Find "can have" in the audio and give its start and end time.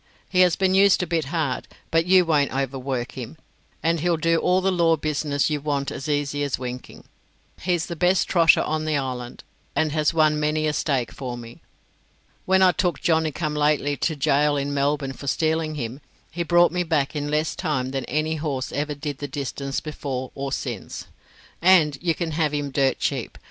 22.15-22.55